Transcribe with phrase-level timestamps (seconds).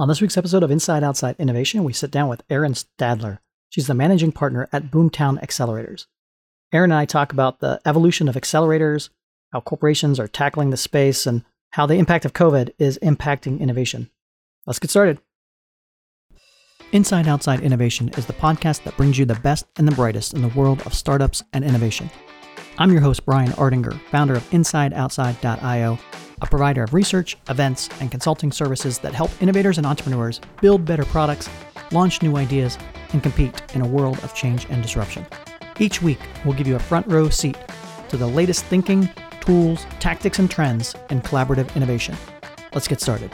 [0.00, 3.40] On this week's episode of Inside Outside Innovation, we sit down with Erin Stadler.
[3.68, 6.06] She's the managing partner at Boomtown Accelerators.
[6.72, 9.10] Erin and I talk about the evolution of accelerators,
[9.52, 14.08] how corporations are tackling the space, and how the impact of COVID is impacting innovation.
[14.64, 15.18] Let's get started.
[16.92, 20.40] Inside Outside Innovation is the podcast that brings you the best and the brightest in
[20.40, 22.08] the world of startups and innovation.
[22.78, 25.98] I'm your host, Brian Ardinger, founder of InsideOutside.io,
[26.42, 31.04] a provider of research, events, and consulting services that help innovators and entrepreneurs build better
[31.04, 31.48] products,
[31.92, 32.78] launch new ideas,
[33.12, 35.26] and compete in a world of change and disruption.
[35.78, 37.56] Each week, we'll give you a front row seat
[38.08, 39.08] to the latest thinking,
[39.40, 42.16] tools, tactics, and trends in collaborative innovation.
[42.74, 43.30] Let's get started.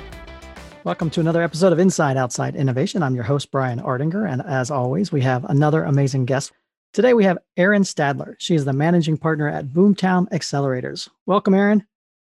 [0.84, 3.02] Welcome to another episode of Inside Outside Innovation.
[3.02, 6.52] I'm your host, Brian Ardinger, and as always, we have another amazing guest.
[6.92, 8.36] Today we have Erin Stadler.
[8.38, 11.08] She is the managing partner at Boomtown Accelerators.
[11.26, 11.84] Welcome, Erin.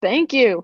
[0.01, 0.63] Thank you.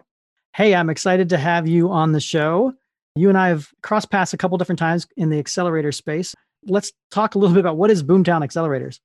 [0.55, 2.73] Hey, I'm excited to have you on the show.
[3.15, 6.35] You and I have crossed paths a couple different times in the accelerator space.
[6.65, 8.99] Let's talk a little bit about what is Boomtown Accelerators.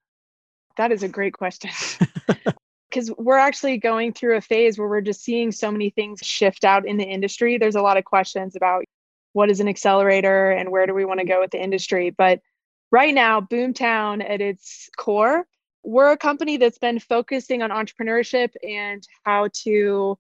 [0.77, 1.71] That is a great question.
[2.91, 6.65] Because we're actually going through a phase where we're just seeing so many things shift
[6.65, 7.59] out in the industry.
[7.59, 8.83] There's a lot of questions about
[9.35, 12.09] what is an accelerator and where do we want to go with the industry.
[12.09, 12.41] But
[12.91, 15.47] right now, Boomtown at its core,
[15.83, 20.19] we're a company that's been focusing on entrepreneurship and how to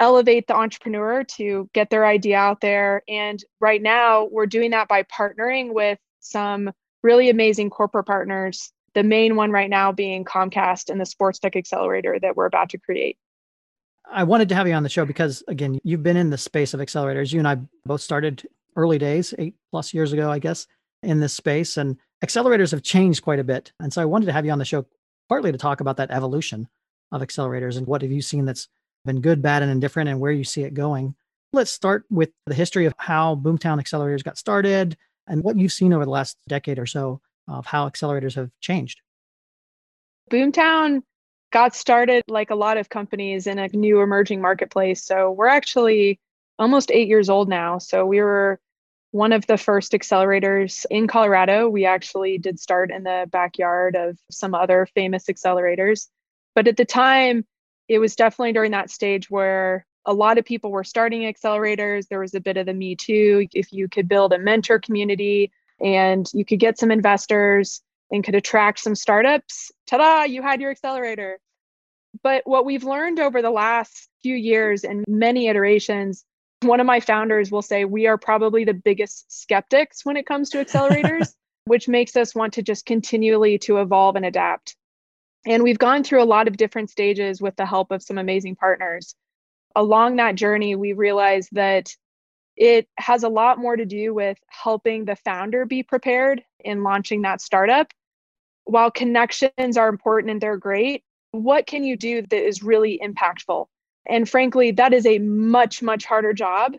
[0.00, 3.02] elevate the entrepreneur to get their idea out there.
[3.08, 8.72] And right now, we're doing that by partnering with some really amazing corporate partners.
[8.94, 12.70] The main one right now being Comcast and the Sports Tech Accelerator that we're about
[12.70, 13.16] to create.
[14.10, 16.74] I wanted to have you on the show because, again, you've been in the space
[16.74, 17.32] of accelerators.
[17.32, 18.46] You and I both started
[18.76, 20.66] early days, eight plus years ago, I guess,
[21.02, 21.76] in this space.
[21.76, 23.72] And accelerators have changed quite a bit.
[23.80, 24.86] And so I wanted to have you on the show
[25.28, 26.68] partly to talk about that evolution
[27.10, 28.68] of accelerators and what have you seen that's
[29.04, 31.14] been good, bad, and indifferent, and where you see it going.
[31.52, 35.92] Let's start with the history of how Boomtown Accelerators got started and what you've seen
[35.92, 39.00] over the last decade or so of how accelerators have changed.
[40.30, 41.02] Boomtown
[41.52, 45.04] got started like a lot of companies in a new emerging marketplace.
[45.04, 46.18] So we're actually
[46.58, 47.78] almost eight years old now.
[47.78, 48.58] So we were
[49.12, 51.68] one of the first accelerators in Colorado.
[51.68, 56.08] We actually did start in the backyard of some other famous accelerators.
[56.54, 57.46] But at the time,
[57.88, 62.08] it was definitely during that stage where a lot of people were starting accelerators.
[62.08, 63.46] There was a bit of the Me Too.
[63.52, 68.34] If you could build a mentor community and you could get some investors and could
[68.34, 71.38] attract some startups, ta da, you had your accelerator.
[72.22, 76.24] But what we've learned over the last few years and many iterations,
[76.62, 80.50] one of my founders will say, we are probably the biggest skeptics when it comes
[80.50, 81.34] to accelerators,
[81.64, 84.76] which makes us want to just continually to evolve and adapt.
[85.46, 88.56] And we've gone through a lot of different stages with the help of some amazing
[88.56, 89.14] partners.
[89.74, 91.94] Along that journey, we realized that
[92.56, 97.22] it has a lot more to do with helping the founder be prepared in launching
[97.22, 97.92] that startup.
[98.64, 101.02] While connections are important and they're great,
[101.32, 103.66] what can you do that is really impactful?
[104.08, 106.74] And frankly, that is a much, much harder job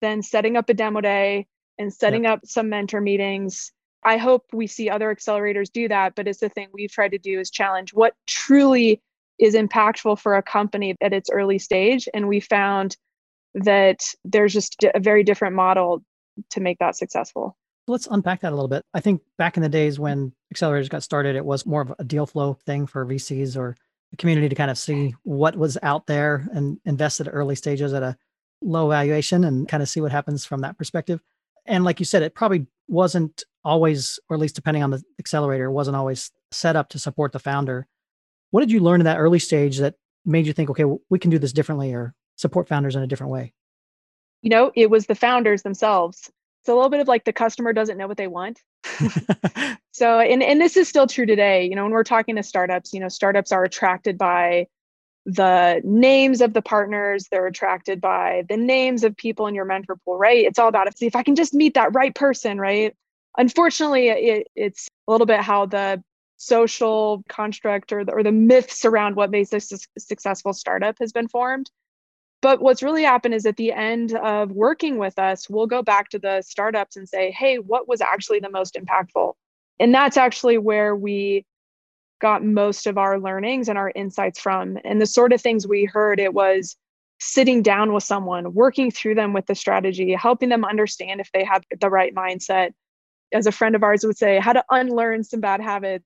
[0.00, 1.46] than setting up a demo day
[1.78, 2.38] and setting yep.
[2.38, 3.72] up some mentor meetings
[4.04, 7.18] I hope we see other accelerators do that, but it's the thing we've tried to
[7.18, 9.02] do is challenge what truly
[9.38, 12.08] is impactful for a company at its early stage.
[12.14, 12.96] And we found
[13.54, 16.02] that there's just a very different model
[16.50, 17.56] to make that successful.
[17.86, 18.84] Let's unpack that a little bit.
[18.94, 22.04] I think back in the days when accelerators got started, it was more of a
[22.04, 23.76] deal flow thing for VCs or
[24.10, 27.92] the community to kind of see what was out there and invest at early stages
[27.92, 28.16] at a
[28.62, 31.20] low valuation and kind of see what happens from that perspective.
[31.66, 35.70] And like you said, it probably wasn't always, or at least depending on the accelerator,
[35.70, 37.86] wasn't always set up to support the founder.
[38.50, 41.30] What did you learn in that early stage that made you think, okay, we can
[41.30, 43.52] do this differently or support founders in a different way?
[44.42, 46.30] You know, it was the founders themselves.
[46.62, 48.62] It's a little bit of like the customer doesn't know what they want.
[49.92, 51.64] So, and, and this is still true today.
[51.64, 54.66] You know, when we're talking to startups, you know, startups are attracted by
[55.28, 59.96] the names of the partners they're attracted by the names of people in your mentor
[60.02, 62.96] pool right it's all about if if i can just meet that right person right
[63.36, 66.02] unfortunately it, it's a little bit how the
[66.38, 71.12] social construct or the, or the myths around what makes a su- successful startup has
[71.12, 71.70] been formed
[72.40, 76.08] but what's really happened is at the end of working with us we'll go back
[76.08, 79.34] to the startups and say hey what was actually the most impactful
[79.80, 81.44] and that's actually where we
[82.20, 84.78] got most of our learnings and our insights from.
[84.84, 86.76] And the sort of things we heard, it was
[87.20, 91.44] sitting down with someone, working through them with the strategy, helping them understand if they
[91.44, 92.72] have the right mindset.
[93.32, 96.04] As a friend of ours would say, how to unlearn some bad habits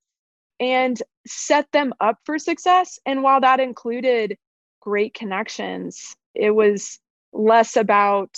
[0.59, 2.99] and set them up for success.
[3.07, 4.37] And while that included
[4.83, 6.99] great connections, it was
[7.33, 8.37] less about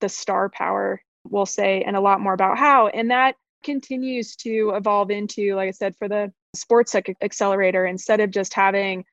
[0.00, 2.88] the star power we'll say, and a lot more about how.
[2.88, 8.30] And that continues to evolve into, like I said, for the sports accelerator, instead of
[8.30, 9.04] just having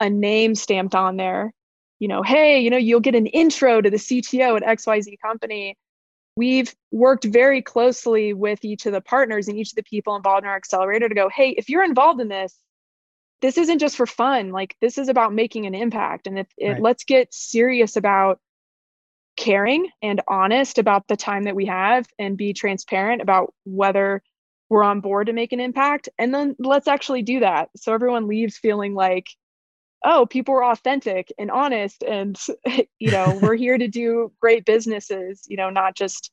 [0.00, 1.52] a name stamped on there,
[1.98, 5.76] you know, hey, you know, you'll get an intro to the CTO at XYZ company.
[6.36, 10.44] We've worked very closely with each of the partners and each of the people involved
[10.44, 12.56] in our accelerator to go, hey, if you're involved in this,
[13.40, 14.50] this isn't just for fun.
[14.50, 16.26] Like this is about making an impact.
[16.26, 16.82] And if it, right.
[16.82, 18.40] let's get serious about
[19.36, 24.22] caring and honest about the time that we have and be transparent about whether
[24.68, 26.08] we're on board to make an impact.
[26.18, 27.70] And then let's actually do that.
[27.76, 29.26] So everyone leaves feeling like,
[30.04, 32.02] oh, people are authentic and honest.
[32.02, 32.38] And,
[32.98, 36.30] you know, we're here to do great businesses, you know, not just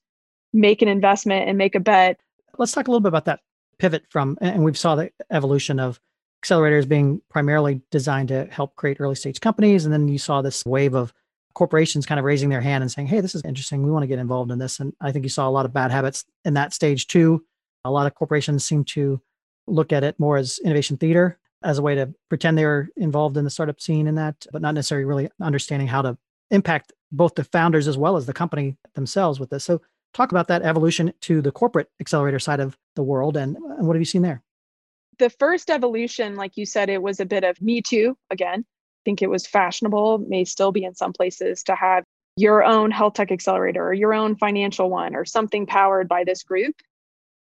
[0.52, 2.20] make an investment and make a bet.
[2.58, 3.42] Let's talk a little bit about that
[3.78, 6.00] pivot from, and we've saw the evolution of
[6.46, 9.86] accelerators being primarily designed to help create early stage companies.
[9.86, 11.12] And then you saw this wave of
[11.54, 13.84] corporations kind of raising their hand and saying, hey, this is interesting.
[13.84, 14.80] We want to get involved in this.
[14.80, 17.44] And I think you saw a lot of bad habits in that stage too.
[17.86, 19.22] A lot of corporations seem to
[19.68, 23.38] look at it more as innovation theater as a way to pretend they were involved
[23.38, 26.18] in the startup scene in that, but not necessarily really understanding how to
[26.52, 29.64] impact both the founders as well as the company themselves with this.
[29.64, 29.82] So
[30.14, 33.96] talk about that evolution to the corporate accelerator side of the world and, and what
[33.96, 34.44] have you seen there?
[35.18, 38.18] The first evolution, like you said, it was a bit of me too.
[38.30, 42.04] Again, I think it was fashionable, may still be in some places to have
[42.38, 46.44] your own health tech accelerator or your own financial one or something powered by this
[46.44, 46.76] group.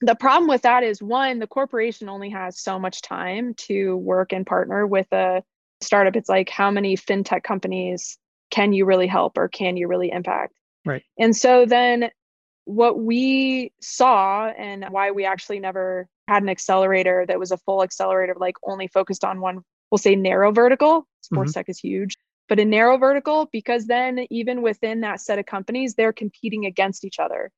[0.00, 4.32] The problem with that is one, the corporation only has so much time to work
[4.32, 5.44] and partner with a
[5.80, 6.16] startup.
[6.16, 8.18] It's like, how many fintech companies
[8.50, 10.54] can you really help or can you really impact?
[10.84, 11.02] Right.
[11.18, 12.10] And so then
[12.64, 17.82] what we saw and why we actually never had an accelerator that was a full
[17.82, 19.60] accelerator, like only focused on one,
[19.90, 21.06] we'll say narrow vertical.
[21.20, 21.60] Sports mm-hmm.
[21.60, 22.16] tech is huge,
[22.48, 27.04] but a narrow vertical, because then even within that set of companies, they're competing against
[27.04, 27.50] each other.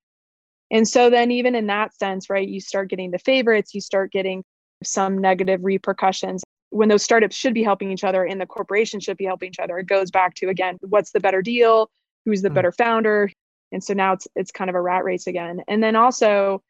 [0.70, 4.10] And so then, even in that sense, right, you start getting the favorites, you start
[4.12, 4.44] getting
[4.82, 9.16] some negative repercussions when those startups should be helping each other and the corporation should
[9.16, 9.78] be helping each other.
[9.78, 11.88] It goes back to again, what's the better deal?
[12.24, 12.54] Who's the mm-hmm.
[12.56, 13.30] better founder?
[13.70, 15.60] And so now it's it's kind of a rat race again.
[15.68, 16.62] And then also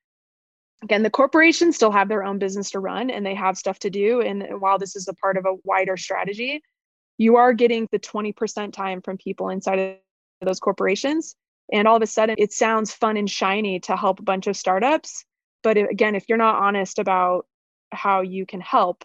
[0.82, 3.90] again the corporations still have their own business to run and they have stuff to
[3.90, 4.20] do.
[4.20, 6.62] And while this is a part of a wider strategy
[7.16, 9.96] you are getting the 20% time from people inside of
[10.40, 11.36] those corporations.
[11.72, 14.56] And all of a sudden it sounds fun and shiny to help a bunch of
[14.56, 15.24] startups.
[15.62, 17.46] But again if you're not honest about
[17.92, 19.04] how you can help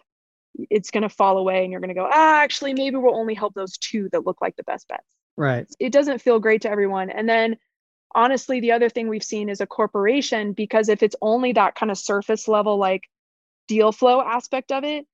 [0.68, 3.34] it's going to fall away and you're going to go ah actually maybe we'll only
[3.34, 5.04] help those two that look like the best bets.
[5.36, 5.66] Right.
[5.78, 7.08] It doesn't feel great to everyone.
[7.08, 7.56] And then
[8.14, 11.90] honestly, the other thing we've seen is a corporation, because if it's only that kind
[11.90, 13.02] of surface level, like
[13.68, 15.06] deal flow aspect of it,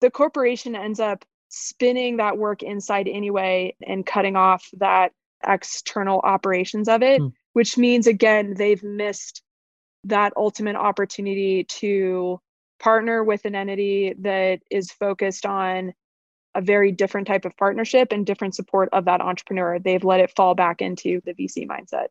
[0.00, 5.12] the corporation ends up spinning that work inside anyway and cutting off that
[5.46, 7.32] external operations of it, mm.
[7.52, 9.42] which means, again, they've missed
[10.04, 12.40] that ultimate opportunity to
[12.80, 15.92] partner with an entity that is focused on
[16.54, 19.78] a very different type of partnership and different support of that entrepreneur.
[19.78, 22.08] They've let it fall back into the VC mindset.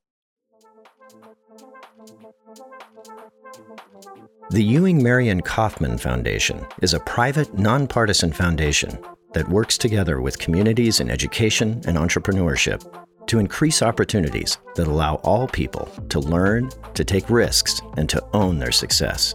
[4.50, 9.00] The Ewing Marion Kauffman Foundation is a private, nonpartisan foundation
[9.34, 12.84] that works together with communities in education and entrepreneurship
[13.28, 18.60] to increase opportunities that allow all people to learn, to take risks, and to own
[18.60, 19.34] their success.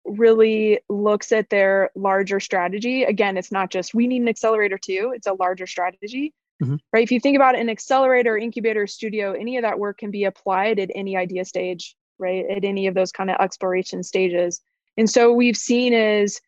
[0.06, 3.04] really looks at their larger strategy.
[3.04, 6.34] Again, it's not just we need an accelerator too, it's a larger strategy.
[6.64, 6.76] Mm-hmm.
[6.94, 7.04] Right.
[7.04, 10.80] If you think about an accelerator, incubator, studio, any of that work can be applied
[10.80, 12.46] at any idea stage, right?
[12.50, 14.62] At any of those kind of exploration stages.
[14.98, 16.40] And so we've seen is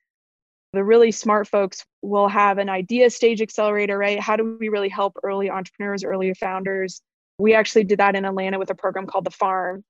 [0.71, 4.19] the really smart folks will have an idea stage accelerator, right?
[4.19, 7.01] How do we really help early entrepreneurs, early founders?
[7.37, 9.83] We actually did that in Atlanta with a program called The Farm,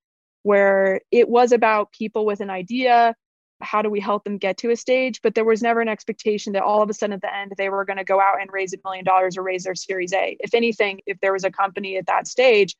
[0.44, 3.16] where it was about people with an idea
[3.64, 6.54] how do we help them get to a stage but there was never an expectation
[6.54, 8.52] that all of a sudden at the end they were going to go out and
[8.52, 11.52] raise a million dollars or raise their series a if anything if there was a
[11.52, 12.76] company at that stage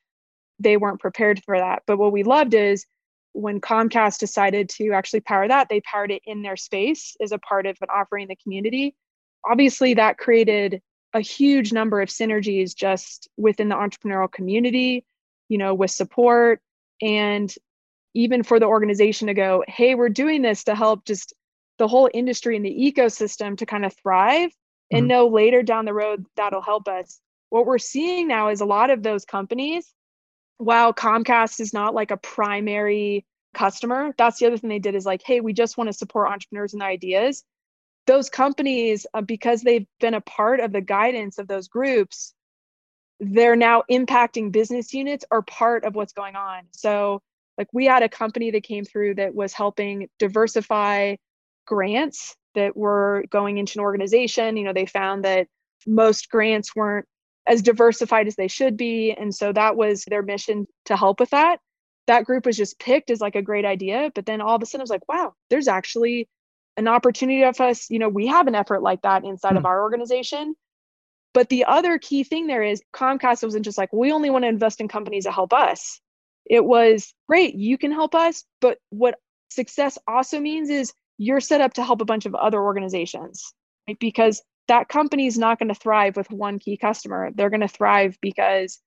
[0.58, 2.86] they weren't prepared for that but what we loved is
[3.34, 7.38] when comcast decided to actually power that they powered it in their space as a
[7.38, 8.94] part of an offering the community
[9.44, 10.80] obviously that created
[11.12, 15.04] a huge number of synergies just within the entrepreneurial community
[15.48, 16.60] you know with support
[17.02, 17.54] and
[18.14, 21.34] even for the organization to go, hey, we're doing this to help just
[21.78, 24.98] the whole industry and the ecosystem to kind of thrive mm-hmm.
[24.98, 27.20] and know later down the road that'll help us.
[27.50, 29.92] What we're seeing now is a lot of those companies,
[30.58, 35.06] while Comcast is not like a primary customer, that's the other thing they did is
[35.06, 37.44] like, hey, we just want to support entrepreneurs and ideas.
[38.06, 42.34] Those companies, uh, because they've been a part of the guidance of those groups,
[43.20, 46.64] they're now impacting business units or part of what's going on.
[46.72, 47.22] So
[47.58, 51.16] like we had a company that came through that was helping diversify
[51.66, 55.46] grants that were going into an organization you know they found that
[55.86, 57.06] most grants weren't
[57.46, 61.30] as diversified as they should be and so that was their mission to help with
[61.30, 61.58] that
[62.06, 64.66] that group was just picked as like a great idea but then all of a
[64.66, 66.28] sudden it was like wow there's actually
[66.76, 69.58] an opportunity of us you know we have an effort like that inside hmm.
[69.58, 70.54] of our organization
[71.32, 74.48] but the other key thing there is comcast wasn't just like we only want to
[74.48, 76.00] invest in companies that help us
[76.46, 78.44] it was great, you can help us.
[78.60, 79.18] But what
[79.50, 83.52] success also means is you're set up to help a bunch of other organizations,
[83.88, 83.98] right?
[83.98, 87.30] Because that company is not going to thrive with one key customer.
[87.34, 88.80] They're going to thrive because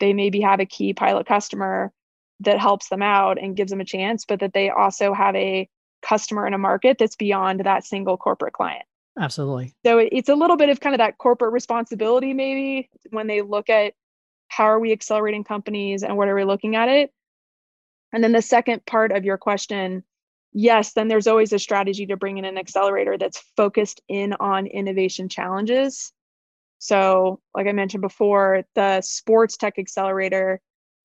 [0.00, 1.92] they maybe have a key pilot customer
[2.40, 5.68] that helps them out and gives them a chance, but that they also have a
[6.02, 8.84] customer in a market that's beyond that single corporate client.
[9.18, 9.72] Absolutely.
[9.86, 13.70] So it's a little bit of kind of that corporate responsibility, maybe when they look
[13.70, 13.94] at
[14.48, 17.12] how are we accelerating companies and what are we looking at it
[18.12, 20.04] and then the second part of your question
[20.52, 24.66] yes then there's always a strategy to bring in an accelerator that's focused in on
[24.66, 26.12] innovation challenges.
[26.78, 30.60] So like i mentioned before the sports tech accelerator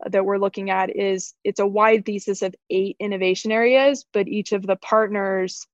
[0.05, 4.51] that we're looking at is it's a wide thesis of eight innovation areas but each
[4.51, 5.65] of the partners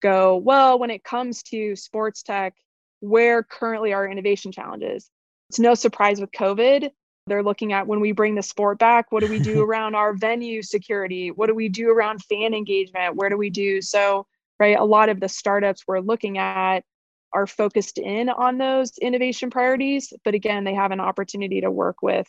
[0.00, 2.54] go well when it comes to sports tech
[3.00, 5.10] where currently are innovation challenges?
[5.48, 6.90] It's no surprise with covid
[7.26, 10.14] they're looking at when we bring the sport back, what do we do around our
[10.14, 11.30] venue security?
[11.30, 13.16] What do we do around fan engagement?
[13.16, 13.80] Where do we do?
[13.80, 14.26] So,
[14.58, 16.84] right, a lot of the startups we're looking at
[17.32, 20.12] are focused in on those innovation priorities.
[20.24, 22.28] But again, they have an opportunity to work with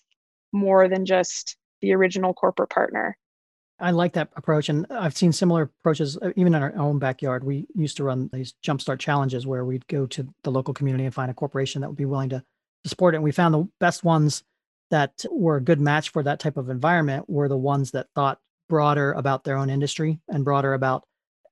[0.51, 3.17] more than just the original corporate partner.
[3.79, 4.69] I like that approach.
[4.69, 7.43] And I've seen similar approaches uh, even in our own backyard.
[7.43, 11.13] We used to run these jumpstart challenges where we'd go to the local community and
[11.13, 12.43] find a corporation that would be willing to,
[12.83, 13.17] to support it.
[13.17, 14.43] And we found the best ones
[14.91, 18.39] that were a good match for that type of environment were the ones that thought
[18.69, 21.03] broader about their own industry and broader about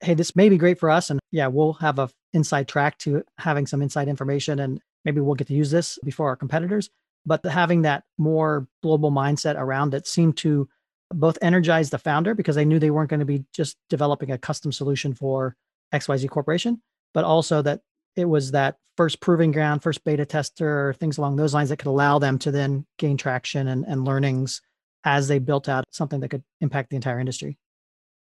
[0.01, 3.23] hey this may be great for us and yeah we'll have a inside track to
[3.37, 6.89] having some inside information and maybe we'll get to use this before our competitors.
[7.25, 10.67] But having that more global mindset around it seemed to
[11.13, 14.37] both energize the founder because they knew they weren't going to be just developing a
[14.37, 15.57] custom solution for
[15.93, 16.81] xyz corporation
[17.13, 17.81] but also that
[18.15, 21.87] it was that first proving ground, first beta tester, things along those lines that could
[21.87, 24.61] allow them to then gain traction and, and learnings
[25.03, 27.57] as they built out something that could impact the entire industry.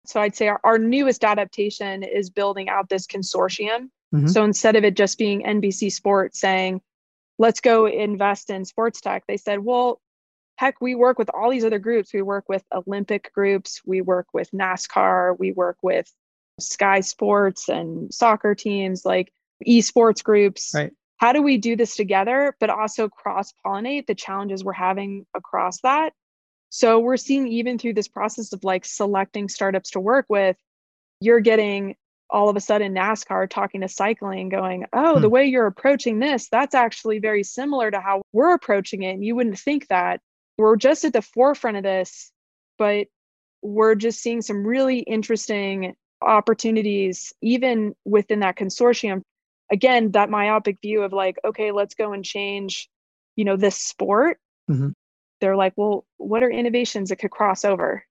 [0.07, 3.91] So I'd say our, our newest adaptation is building out this consortium.
[4.15, 4.29] Mm-hmm.
[4.29, 6.81] So instead of it just being NBC Sports saying,
[7.39, 10.01] let's go invest in sports tech, they said, well,
[10.57, 12.13] heck, we work with all these other groups.
[12.13, 16.13] We work with Olympic groups, we work with NASCAR, we work with
[16.59, 19.05] Sky Sports and soccer teams.
[19.05, 19.33] Like
[19.67, 20.73] esports groups.
[20.75, 20.93] Right.
[21.17, 25.81] How do we do this together, but also cross pollinate the challenges we're having across
[25.81, 26.13] that?
[26.71, 30.57] So we're seeing even through this process of like selecting startups to work with,
[31.21, 31.97] you're getting
[32.31, 35.23] all of a sudden NASCAR talking to cycling, going, Oh, hmm.
[35.23, 39.13] the way you're approaching this, that's actually very similar to how we're approaching it.
[39.13, 40.21] And you wouldn't think that.
[40.59, 42.33] We're just at the forefront of this,
[42.79, 43.07] but
[43.63, 49.23] we're just seeing some really interesting opportunities, even within that consortium,
[49.71, 52.89] again that myopic view of like okay let's go and change
[53.37, 54.39] you know this sport
[54.71, 54.91] mm-hmm.
[55.41, 58.05] they're like well what are innovations that could cross over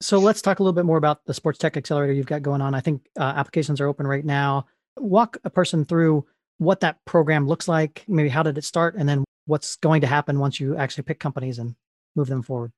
[0.00, 2.60] So let's talk a little bit more about the sports tech accelerator you've got going
[2.60, 2.74] on.
[2.74, 4.66] I think uh, applications are open right now.
[4.98, 6.26] Walk a person through
[6.58, 10.06] what that program looks like, maybe how did it start, and then what's going to
[10.06, 11.74] happen once you actually pick companies and
[12.16, 12.70] move them forward.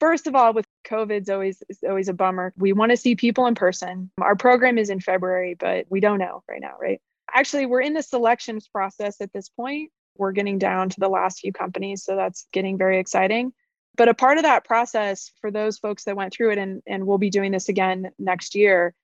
[0.00, 2.52] First of all, with COVID's always always a bummer.
[2.56, 4.10] We want to see people in person.
[4.20, 7.00] Our program is in February, but we don't know right now, right?
[7.34, 9.90] Actually, we're in the selections process at this point.
[10.16, 13.52] We're getting down to the last few companies, so that's getting very exciting.
[13.96, 17.06] But a part of that process for those folks that went through it, and, and
[17.06, 18.94] we'll be doing this again next year,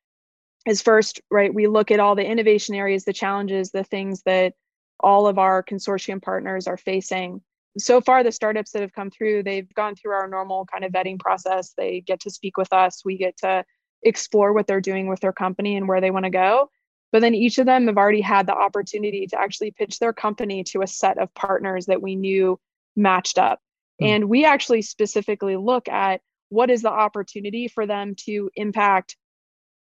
[0.66, 1.52] is first, right?
[1.52, 4.54] We look at all the innovation areas, the challenges, the things that
[5.00, 7.42] all of our consortium partners are facing
[7.78, 10.92] so far the startups that have come through they've gone through our normal kind of
[10.92, 13.64] vetting process they get to speak with us we get to
[14.02, 16.70] explore what they're doing with their company and where they want to go
[17.14, 20.64] but then each of them have already had the opportunity to actually pitch their company
[20.64, 22.58] to a set of partners that we knew
[22.96, 23.60] matched up
[24.02, 24.08] mm.
[24.08, 29.16] and we actually specifically look at what is the opportunity for them to impact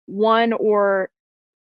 [0.08, 1.10] one or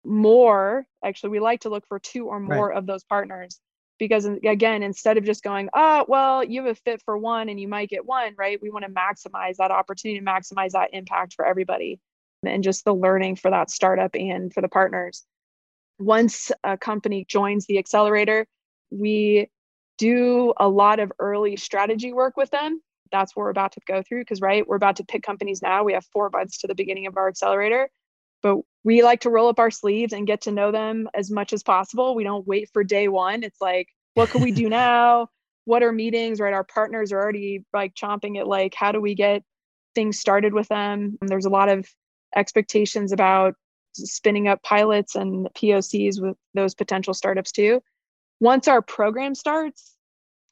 [0.05, 2.77] more actually we like to look for two or more right.
[2.77, 3.59] of those partners
[3.99, 7.59] because again instead of just going oh well you have a fit for one and
[7.59, 11.33] you might get one right we want to maximize that opportunity to maximize that impact
[11.33, 11.99] for everybody
[12.45, 15.25] and just the learning for that startup and for the partners
[15.99, 18.45] once a company joins the accelerator
[18.91, 19.49] we
[19.97, 24.01] do a lot of early strategy work with them that's what we're about to go
[24.01, 26.75] through because right we're about to pick companies now we have four months to the
[26.75, 27.89] beginning of our accelerator
[28.41, 31.53] but we like to roll up our sleeves and get to know them as much
[31.53, 32.15] as possible.
[32.15, 33.43] We don't wait for day one.
[33.43, 35.27] It's like, what can we do now?
[35.65, 36.53] What are meetings, right?
[36.53, 39.43] Our partners are already like chomping at like, how do we get
[39.95, 41.17] things started with them?
[41.19, 41.85] And there's a lot of
[42.35, 43.55] expectations about
[43.97, 47.81] spinning up pilots and POCs with those potential startups too.
[48.39, 49.95] Once our program starts,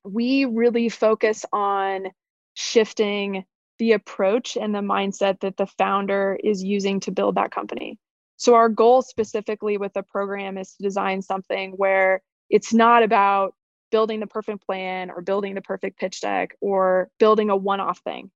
[0.04, 2.08] we really focus on
[2.54, 3.46] shifting
[3.78, 8.00] the approach and the mindset that the founder is using to build that company.
[8.38, 13.54] So, our goal specifically with the program is to design something where it's not about
[13.92, 18.00] building the perfect plan or building the perfect pitch deck or building a one off
[18.00, 18.32] thing.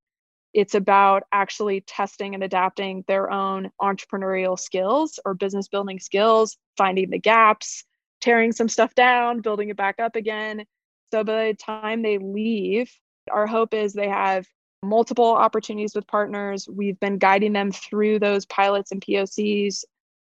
[0.54, 7.10] It's about actually testing and adapting their own entrepreneurial skills or business building skills, finding
[7.10, 7.84] the gaps,
[8.22, 10.66] tearing some stuff down, building it back up again.
[11.12, 12.92] So by the time they leave,
[13.32, 14.46] our hope is they have
[14.82, 16.68] multiple opportunities with partners.
[16.72, 19.84] We've been guiding them through those pilots and POCs,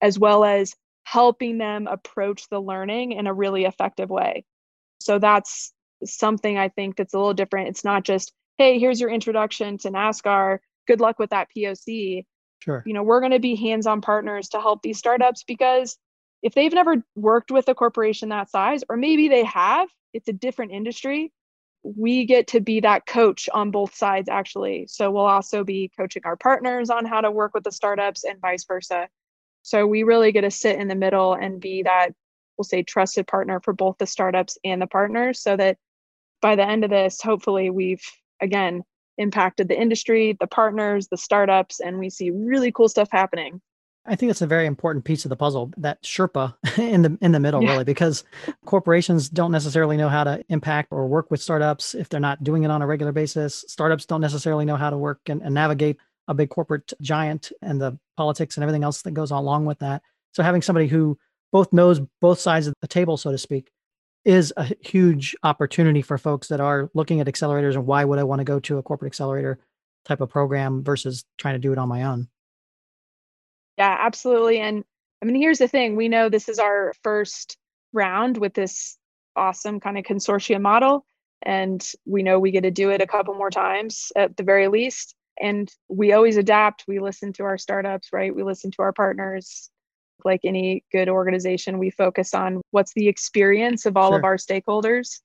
[0.02, 4.45] as well as helping them approach the learning in a really effective way.
[4.99, 5.73] So that's
[6.06, 7.69] something I think that's a little different.
[7.69, 10.60] It's not just, hey, here's your introduction to NASCAR.
[10.88, 12.26] Good luck with that POC.
[12.60, 12.84] Sure.
[12.86, 15.98] You know, we're going to be hands-on partners to help these startups because
[16.42, 20.34] if they've never worked with a corporation that size, or maybe they have, it's a
[20.34, 21.32] different industry
[21.84, 26.22] we get to be that coach on both sides actually so we'll also be coaching
[26.26, 29.08] our partners on how to work with the startups and vice versa
[29.63, 32.10] so we really get to sit in the middle and be that
[32.58, 35.78] we'll say trusted partner for both the startups and the partners so that
[36.42, 38.04] by the end of this hopefully we've
[38.43, 38.84] again
[39.17, 43.62] impacted the industry the partners the startups and we see really cool stuff happening
[44.06, 47.32] I think that's a very important piece of the puzzle, that Sherpa in the in
[47.32, 47.71] the middle, yeah.
[47.71, 48.23] really, because
[48.65, 52.63] corporations don't necessarily know how to impact or work with startups if they're not doing
[52.63, 53.63] it on a regular basis.
[53.67, 57.79] Startups don't necessarily know how to work and, and navigate a big corporate giant and
[57.79, 60.01] the politics and everything else that goes along with that.
[60.34, 61.17] So having somebody who
[61.51, 63.71] both knows both sides of the table, so to speak,
[64.26, 68.24] is a huge opportunity for folks that are looking at accelerators and why would I
[68.24, 69.60] want to go to a corporate accelerator
[70.06, 72.28] type of program versus trying to do it on my own.
[73.78, 74.60] Yeah, absolutely.
[74.60, 74.84] And
[75.22, 77.58] I mean, here's the thing we know this is our first
[77.92, 78.98] round with this
[79.36, 81.06] awesome kind of consortium model.
[81.42, 84.68] And we know we get to do it a couple more times at the very
[84.68, 85.16] least.
[85.42, 86.86] And we always adapt.
[86.88, 88.34] We listen to our startups, right?
[88.34, 89.70] We listen to our partners.
[90.26, 94.19] Like any good organization, we focus on what's the experience of all sure.
[94.19, 95.19] of our stakeholders.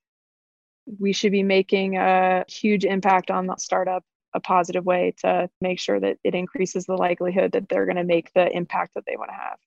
[0.99, 5.81] We should be making a huge impact on the startup a positive way to make
[5.81, 9.17] sure that it increases the likelihood that they're going to make the impact that they
[9.17, 9.59] want to have.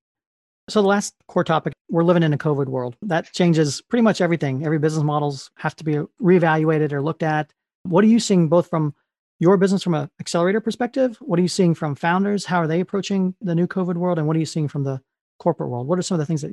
[0.70, 2.96] So the last core topic, we're living in a COVID world.
[3.02, 4.66] That changes pretty much everything.
[4.66, 7.52] Every business models have to be reevaluated or looked at.
[7.84, 8.94] What are you seeing both from
[9.40, 11.18] your business from an accelerator perspective?
[11.20, 12.46] What are you seeing from founders?
[12.46, 14.20] How are they approaching the new COVID world?
[14.20, 15.02] And what are you seeing from the
[15.42, 15.88] corporate world?
[15.88, 16.52] What are some of the things that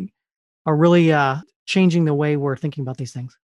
[0.67, 3.37] are really uh, changing the way we're thinking about these things?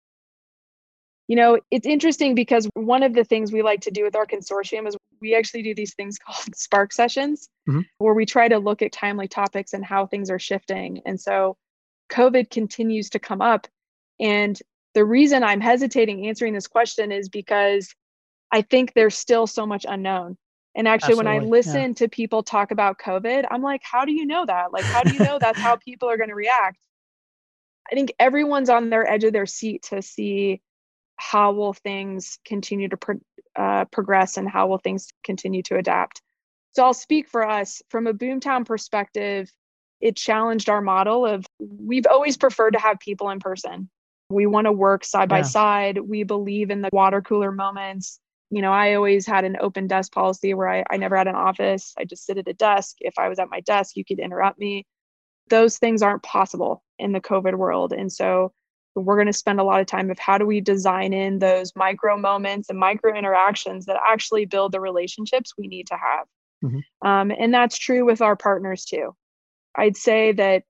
[1.28, 4.26] You know, it's interesting because one of the things we like to do with our
[4.26, 7.80] consortium is we actually do these things called spark sessions mm-hmm.
[7.98, 11.02] where we try to look at timely topics and how things are shifting.
[11.06, 11.56] And so
[12.10, 13.66] COVID continues to come up.
[14.20, 14.58] And
[14.94, 17.94] the reason I'm hesitating answering this question is because
[18.52, 20.36] I think there's still so much unknown.
[20.76, 21.72] And actually, when I Absolutely, yeah.
[21.72, 24.72] listen to people talk about COVID, I'm like, how do you know that?
[24.72, 26.78] Like, how do you know that's how people are going to react?
[27.90, 30.62] I think everyone's on their edge of their seat to see
[31.16, 33.20] how will things continue to pro-
[33.56, 36.20] uh, progress and how will things continue to adapt.
[36.72, 39.48] So I'll speak for us from a boomtown perspective.
[40.00, 43.88] It challenged our model of we've always preferred to have people in person.
[44.28, 45.98] We want to work side by side.
[45.98, 48.18] We believe in the water cooler moments.
[48.50, 51.34] You know, I always had an open desk policy where I, I never had an
[51.34, 51.94] office.
[51.98, 52.96] I just sit at a desk.
[53.00, 54.86] If I was at my desk, you could interrupt me.
[55.48, 57.92] Those things aren't possible in the COVID world.
[57.92, 58.52] And so
[58.94, 61.72] we're going to spend a lot of time of how do we design in those
[61.74, 66.26] micro moments and micro interactions that actually build the relationships we need to have.
[66.64, 66.82] Mhm.
[67.02, 69.14] Um, and that's true with our partners too.
[69.74, 70.62] I'd say that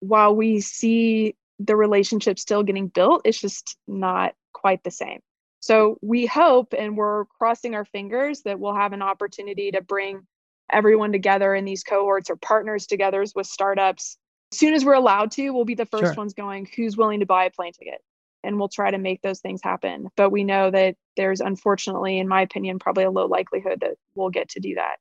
[0.00, 5.20] while we see the relationship still getting built, it's just not quite the same.
[5.62, 10.26] So we hope and we're crossing our fingers that we'll have an opportunity to bring
[10.70, 14.18] everyone together in these cohorts or partners together with startups.
[14.50, 16.14] As soon as we're allowed to, we'll be the first Sure.
[16.14, 18.02] ones going, who's willing to buy a plane ticket?
[18.42, 20.08] And we'll try to make those things happen.
[20.16, 24.30] But we know that there's unfortunately, in my opinion, probably a low likelihood that we'll
[24.30, 24.96] get to do that.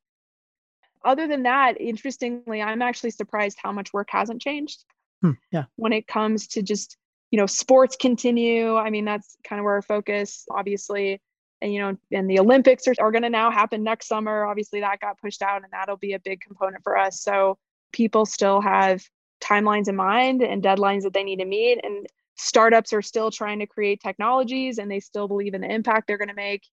[1.04, 4.86] Other than that, interestingly, I'm actually surprised how much work hasn't changed
[5.24, 5.64] Hmm, yeah.
[5.76, 6.98] when it comes to just
[7.32, 8.76] you know sports continue.
[8.76, 11.22] I mean that's kind of where our focus obviously.
[11.62, 14.46] And you know and the olympics are, are going to now happen next summer.
[14.46, 17.22] Obviously that got pushed out and that'll be a big component for us.
[17.22, 17.58] So
[17.92, 19.04] people still have
[19.42, 23.60] timelines in mind and deadlines that they need to meet and startups are still trying
[23.60, 26.64] to create technologies and they still believe in the impact they're going to make.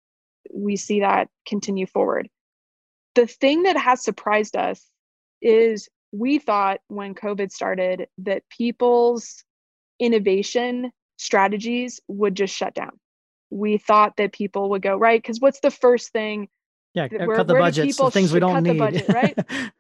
[0.53, 2.29] We see that continue forward.
[3.15, 4.85] The thing that has surprised us
[5.43, 9.45] is we thought when COVID started that people's
[9.99, 12.93] innovation strategies would just shut down.
[13.51, 15.21] We thought that people would go, right?
[15.21, 16.49] Because what's the first thing
[16.95, 18.79] Yeah, uh, where- cut the where do the people things we don't cut the need.
[18.79, 19.39] budget, right?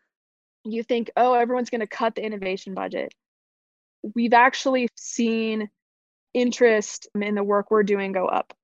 [0.64, 3.14] you think, oh, everyone's going to cut the innovation budget?
[4.14, 5.70] We've actually seen
[6.34, 8.54] interest in the work we're doing go up.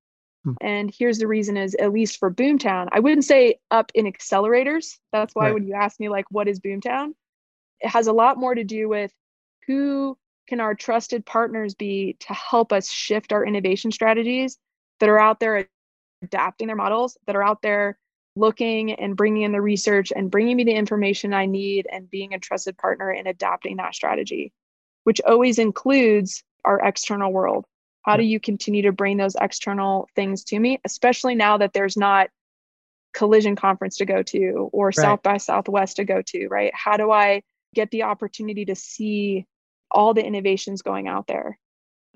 [0.44, 0.52] Hmm.
[0.60, 4.98] And here's the reason is at least for Boomtown, I wouldn't say up in accelerators.
[5.12, 5.54] That's why Right.
[5.54, 7.14] when you ask me like what is Boomtown,
[7.80, 9.12] it has a lot more to do with
[9.66, 14.58] who can our trusted partners be to help us shift our innovation strategies
[15.00, 15.68] that are out there
[16.22, 17.98] adapting their models, that are out there
[18.36, 22.34] looking and bringing in the research and bringing me the information I need and being
[22.34, 24.52] a trusted partner in adapting that strategy,
[25.04, 27.64] which always includes our external world.
[28.02, 31.96] How do you continue to bring those external things to me, especially now that there's
[31.96, 32.28] not
[33.14, 36.74] collision conference to go to or South by Southwest to go to, right?
[36.74, 37.42] How do I
[37.74, 39.46] get the opportunity to see
[39.94, 41.58] all the innovations going out there?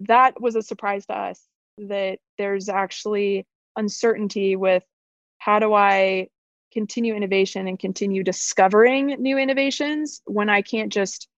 [0.00, 1.42] That was a surprise to us
[1.78, 4.84] that there's actually uncertainty with
[5.38, 6.28] how do I
[6.72, 11.28] continue innovation and continue discovering new innovations when I can't just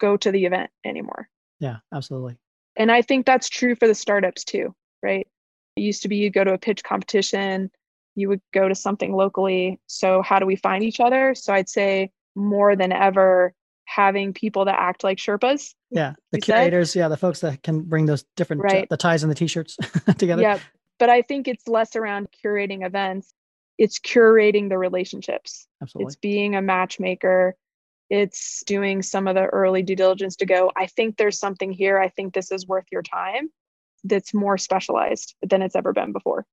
[0.00, 1.28] go to the event anymore.
[1.60, 2.36] yeah, absolutely.
[2.74, 5.28] And I think that's true for the startups too, right?
[5.76, 7.70] It used to be you go to a pitch competition,
[8.14, 9.80] you would go to something locally.
[9.86, 11.34] So, how do we find each other?
[11.34, 13.54] So, I'd say more than ever,
[13.94, 15.74] having people that act like Sherpas.
[15.90, 16.54] Yeah, the you said?
[16.54, 18.88] curators, yeah, the folks that can bring those different Right.
[18.88, 19.76] the ties and the t-shirts
[20.18, 20.42] together.
[20.42, 20.58] Yeah,
[20.98, 23.34] But I think it's less around curating events,
[23.78, 25.66] it's curating the relationships.
[25.82, 26.06] Absolutely.
[26.06, 27.56] It's being a matchmaker.
[28.08, 31.98] It's doing some of the early due diligence to go, I think there's something here.
[31.98, 33.50] I think this is worth your time
[34.04, 36.44] that's more specialized than it's ever been before.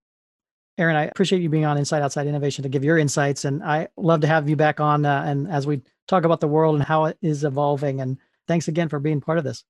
[0.80, 3.89] Erin, I appreciate you being on Inside Outside Innovation to give your insights, and I
[3.98, 6.84] love to have you back on uh, and as we talk about the world and
[6.84, 8.00] how it is evolving.
[8.00, 9.65] And thanks again for being part of this.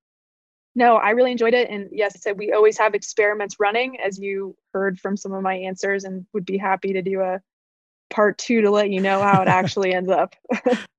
[0.75, 1.69] No, I really enjoyed it.
[1.69, 5.41] And yes, I said we always have experiments running, as you heard from some of
[5.41, 7.41] my answers, and would be happy to do a
[8.11, 10.35] part two to let you know how it actually ends up.